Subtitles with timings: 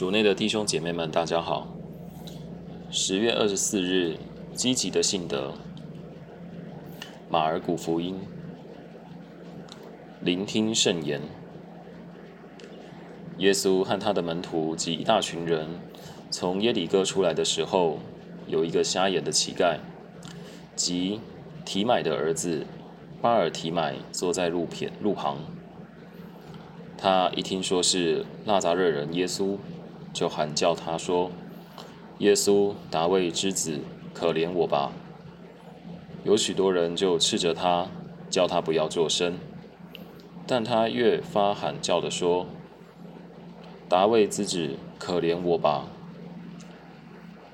[0.00, 1.68] 主内的弟兄姐妹们，大家好。
[2.90, 4.16] 十月二十四日，
[4.54, 5.52] 积极的信德，
[7.28, 8.18] 马尔谷福音，
[10.22, 11.20] 聆听圣言。
[13.36, 15.68] 耶稣和他的门徒及一大群人
[16.30, 17.98] 从耶里哥出来的时候，
[18.46, 19.76] 有一个瞎眼的乞丐，
[20.74, 21.20] 即
[21.66, 22.64] 提买的儿子
[23.20, 25.36] 巴尔提买，坐在路片路旁。
[26.96, 29.58] 他一听说是纳扎勒人耶稣，
[30.12, 31.30] 就喊叫他说
[32.18, 33.80] ：“耶稣，达卫之子，
[34.12, 34.92] 可怜我吧！”
[36.24, 37.86] 有许多人就斥责他，
[38.28, 39.38] 叫他不要作声。
[40.46, 42.46] 但他越发喊叫的说
[43.88, 45.86] ：“达卫之子，可怜我吧！”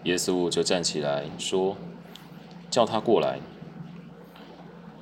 [0.05, 1.77] 耶稣就站起来说
[2.71, 3.39] ：“叫他过来。”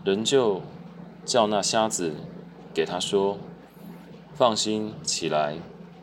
[0.05, 0.61] 人就
[1.25, 2.15] 叫那瞎子
[2.75, 3.39] 给他说。
[4.37, 5.55] 放心起来，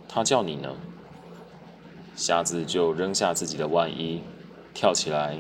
[0.08, 0.70] 他叫你呢。
[2.16, 4.22] 瞎子就扔下自己的外衣，
[4.74, 5.38] 跳起来，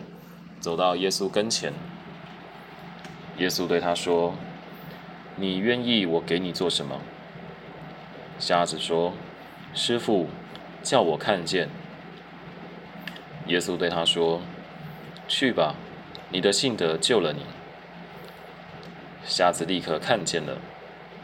[0.60, 1.74] 走到耶稣跟前。
[3.38, 4.36] 耶稣对他说
[5.36, 7.00] ：“你愿意我给你做什么？”
[8.40, 9.14] 瞎子说
[9.74, 10.28] ：“师傅，
[10.82, 11.70] 叫我看见。”
[13.48, 14.42] 耶稣对他说
[15.28, 15.76] ：“去吧，
[16.32, 17.42] 你的信德救了你。”
[19.24, 20.58] 瞎子立刻看见了。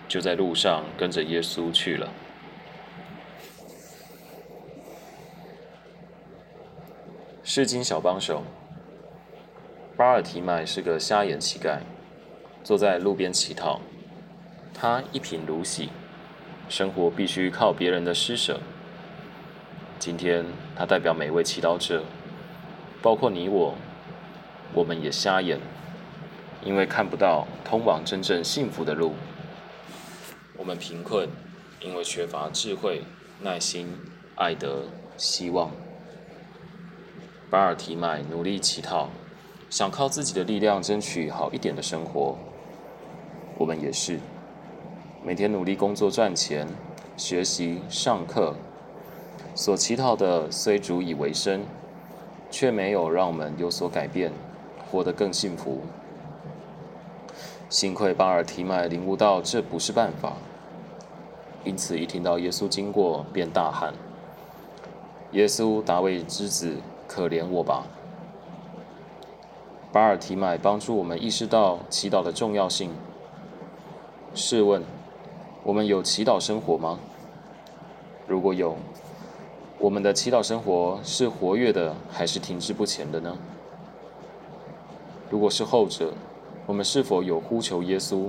[0.07, 2.09] 就在路上跟着耶稣去了。
[7.49, 8.43] 世经小帮手
[9.95, 11.79] 巴尔提麦是个瞎眼乞丐，
[12.61, 13.79] 坐在路边乞讨。
[14.73, 15.87] 他一贫如洗，
[16.67, 18.59] 生活必须靠别人的施舍。
[19.97, 20.43] 今天
[20.75, 22.03] 他代表每位祈祷者，
[23.01, 23.75] 包括你我，
[24.73, 25.57] 我们也瞎眼，
[26.61, 29.13] 因为看不到通往真正幸福的路。
[30.57, 31.29] 我们贫困，
[31.79, 33.03] 因为缺乏智慧、
[33.39, 33.87] 耐心、
[34.35, 34.83] 爱德、
[35.15, 35.71] 希望。
[37.49, 39.07] 巴尔提麦努力乞讨，
[39.69, 42.35] 想靠自己的力量争取好一点的生活。
[43.57, 44.19] 我们也是，
[45.23, 46.67] 每天努力工作赚钱、
[47.15, 48.53] 学习、上课，
[49.55, 51.63] 所乞讨的虽足以为生，
[52.51, 54.33] 却没有让我们有所改变，
[54.91, 55.83] 活得更幸福。
[57.69, 60.33] 幸亏巴尔提麦领悟到这不是办法。
[61.63, 63.93] 因此，一听到耶稣经过，便大喊
[65.31, 66.75] ：“耶稣，大卫之子，
[67.07, 67.85] 可怜我吧！”
[69.91, 72.91] 巴尔提买帮助我们意识到祈祷的重要性。
[74.35, 74.83] 试问，
[75.63, 76.99] 我们有祈祷生活吗？
[78.27, 78.77] 如果有，
[79.79, 83.35] 我们的祈祷生活是活跃的，还是停滞不前的呢？
[85.29, 86.13] 如果是后者，
[86.65, 88.27] 我们是否有呼求耶稣，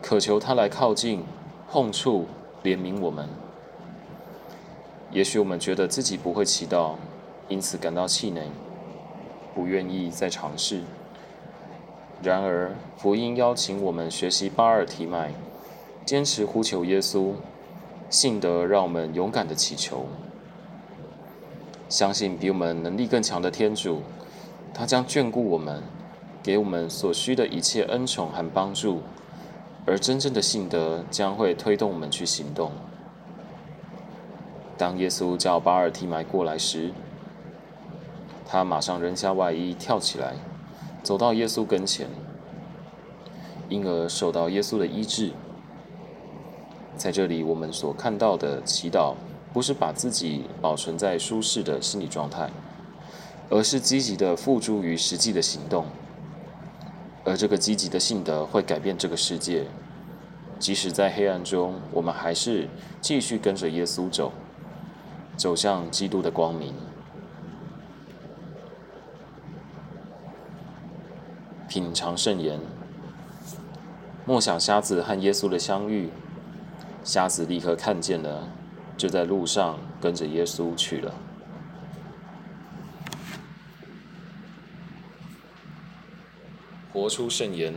[0.00, 1.24] 渴求他来靠近、
[1.70, 2.26] 碰触？
[2.62, 3.28] 怜悯我们。
[5.10, 6.92] 也许我们觉得自己不会祈祷，
[7.48, 8.42] 因此感到气馁，
[9.54, 10.82] 不愿意再尝试。
[12.22, 15.32] 然而，福音邀请我们学习巴尔提麦，
[16.04, 17.32] 坚持呼求耶稣，
[18.08, 20.06] 信德让我们勇敢的祈求，
[21.88, 24.02] 相信比我们能力更强的天主，
[24.72, 25.82] 他将眷顾我们，
[26.42, 29.02] 给我们所需的一切恩宠和帮助。
[29.84, 32.70] 而真正的信德将会推动我们去行动。
[34.78, 36.92] 当耶稣叫巴尔提麦过来时，
[38.52, 40.34] 他马上扔下外衣，跳起来，
[41.02, 42.06] 走到耶稣跟前，
[43.70, 45.30] 因而受到耶稣的医治。
[46.94, 49.14] 在这里，我们所看到的祈祷，
[49.54, 52.50] 不是把自己保存在舒适的心理状态，
[53.48, 55.86] 而是积极的付诸于实际的行动。
[57.24, 59.64] 而这个积极的信德会改变这个世界，
[60.58, 62.68] 即使在黑暗中，我们还是
[63.00, 64.30] 继续跟着耶稣走，
[65.38, 66.74] 走向基督的光明。
[71.72, 72.60] 品尝圣言，
[74.26, 76.10] 默想瞎子和耶稣的相遇，
[77.02, 78.46] 瞎子立刻看见了，
[78.94, 81.14] 就在路上跟着耶稣去了。
[86.92, 87.72] 活出圣言。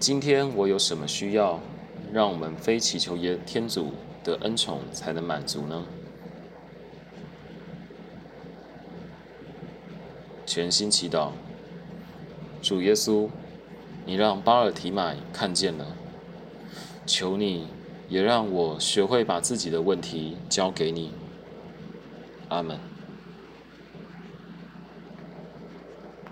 [0.00, 1.60] 今天我有什么需要，
[2.12, 3.92] 让我们非祈求耶天主
[4.24, 5.84] 的恩宠才能满足呢？
[10.44, 11.30] 全心祈祷，
[12.64, 13.28] 主耶稣，
[14.06, 15.84] 你让巴尔提买看见了，
[17.04, 17.66] 求你
[18.08, 21.10] 也让我学会把自己的问题交给你。
[22.48, 22.93] 阿门。